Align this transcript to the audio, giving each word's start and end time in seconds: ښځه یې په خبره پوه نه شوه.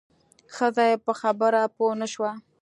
ښځه 0.55 0.83
یې 0.89 0.95
په 1.05 1.11
خبره 1.21 1.61
پوه 1.75 1.93
نه 2.01 2.07
شوه. 2.13 2.31